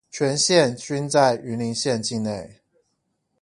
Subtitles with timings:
[0.09, 2.59] 全線均在雲林縣境內